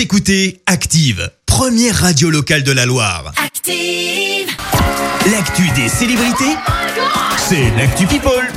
[0.00, 3.32] Vous écoutez Active, première radio locale de la Loire.
[3.36, 4.48] Active.
[5.30, 6.56] L'actu des célébrités,
[7.36, 8.50] c'est l'actu People.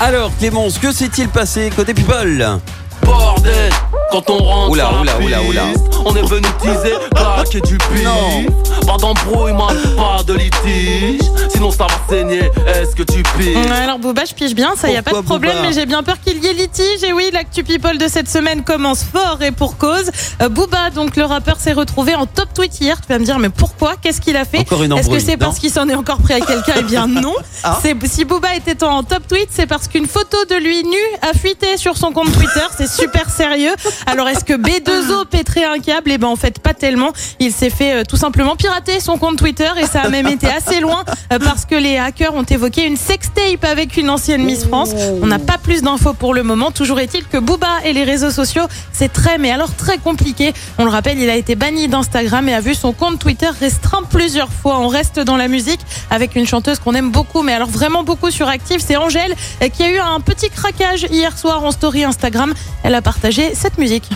[0.00, 2.58] Alors Clémence, que s'est-il passé côté people?
[3.04, 3.72] Bordel,
[4.10, 5.62] quand on rentre Oula, oula, oula, oula.
[6.04, 8.44] On est venu teaser, claquer du pif Non.
[8.84, 11.20] Pas d'embrouillement, pas de litige
[11.64, 14.90] Sinon ça va saigner, est-ce que tu piges Ouais, Alors Booba, je pige bien, ça
[14.90, 17.02] y a pas de problème, Booba mais j'ai bien peur qu'il y ait litige.
[17.02, 20.10] Et oui, l'actu people de cette semaine commence fort et pour cause.
[20.42, 23.00] Euh, Booba, donc le rappeur, s'est retrouvé en top tweet hier.
[23.00, 23.94] Tu vas me dire, mais pourquoi?
[23.96, 24.60] Qu'est-ce qu'il a fait?
[24.60, 26.74] Est-ce que c'est parce qu'il s'en est encore pris à quelqu'un?
[26.80, 27.34] Eh bien non.
[27.66, 27.80] Ah.
[28.04, 31.78] Si Booba était en top tweet, c'est parce qu'une photo de lui nu a fuité
[31.78, 32.66] sur son compte Twitter.
[32.76, 33.72] C'est super sérieux.
[34.06, 36.10] Alors est-ce que B2O pèterait un câble?
[36.12, 37.12] Eh ben en fait pas tellement.
[37.40, 40.46] Il s'est fait euh, tout simplement pirater son compte Twitter et ça a même été
[40.46, 44.64] assez loin euh, parce que les hackers ont évoqué une sextape avec une ancienne Miss
[44.64, 44.90] France.
[45.22, 46.70] On n'a pas plus d'infos pour le moment.
[46.70, 50.52] Toujours est-il que Booba et les réseaux sociaux, c'est très mais alors très compliqué.
[50.78, 54.02] On le rappelle, il a été banni d'Instagram et a vu son compte Twitter restreint
[54.08, 54.78] plusieurs fois.
[54.80, 58.30] On reste dans la musique avec une chanteuse qu'on aime beaucoup, mais alors vraiment beaucoup
[58.30, 62.04] sur Active, c'est Angèle euh, qui a eu un petit craquage hier soir en story
[62.04, 62.54] Instagram.
[62.82, 64.08] Elle a partagé cette musique.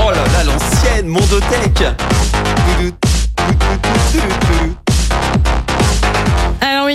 [0.00, 1.84] Oh là là, l'ancienne Mondothèque
[4.16, 4.43] Alors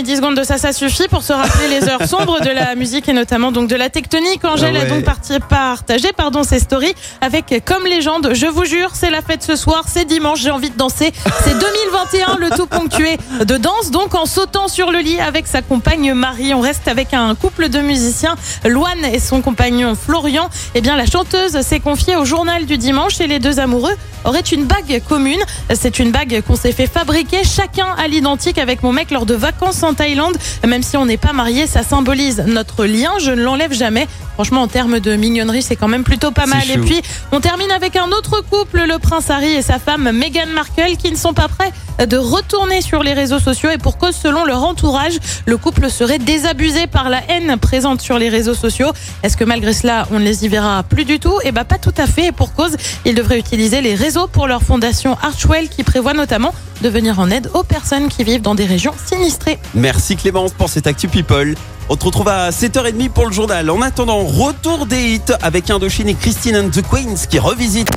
[0.00, 2.74] oui, 10 secondes de ça, ça suffit pour se rappeler les heures sombres de la
[2.74, 4.44] musique et notamment donc de la tectonique.
[4.44, 4.86] Angèle Ah ouais.
[4.86, 9.20] a donc parti, partagé pardon, ses stories avec comme légende, je vous jure, c'est la
[9.20, 11.12] fête ce soir, c'est dimanche, j'ai envie de danser.
[11.44, 15.60] C'est 2021, le tout ponctué de danse, donc en sautant sur le lit avec sa
[15.60, 16.54] compagne Marie.
[16.54, 20.48] On reste avec un couple de musiciens, Loane et son compagnon Florian.
[20.74, 24.40] Eh bien, la chanteuse s'est confiée au journal du dimanche et les deux amoureux auraient
[24.40, 25.40] une bague commune.
[25.74, 29.34] C'est une bague qu'on s'est fait fabriquer chacun à l'identique avec mon mec lors de
[29.34, 30.36] vacances en Thaïlande.
[30.66, 33.12] Même si on n'est pas mariés, ça symbolise notre lien.
[33.20, 34.06] Je ne l'enlève jamais.
[34.34, 36.70] Franchement, en termes de mignonnerie, c'est quand même plutôt pas mal.
[36.70, 40.46] Et puis, on termine avec un autre couple, le prince Harry et sa femme Meghan
[40.54, 41.72] Markle, qui ne sont pas prêts
[42.06, 46.18] de retourner sur les réseaux sociaux et pour cause, selon leur entourage, le couple serait
[46.18, 48.92] désabusé par la haine présente sur les réseaux sociaux.
[49.22, 51.34] Est-ce que malgré cela, on ne les y verra plus du tout?
[51.44, 52.26] Eh ben, pas tout à fait.
[52.26, 56.54] Et pour cause, ils devraient utiliser les réseaux pour leur fondation Archwell, qui prévoit notamment
[56.80, 59.58] de venir en aide aux personnes qui vivent dans des régions sinistrées.
[59.80, 61.54] Merci Clémence pour cette actu people.
[61.88, 63.70] On te retrouve à 7h30 pour le journal.
[63.70, 67.88] En attendant, retour des hits avec Indochine et Christine and the Queens qui revisitent.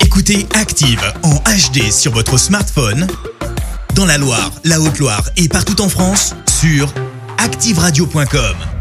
[0.00, 3.06] Écoutez Active en HD sur votre smartphone,
[3.94, 6.88] dans la Loire, la Haute-Loire et partout en France, sur
[7.36, 8.79] activeradio.com.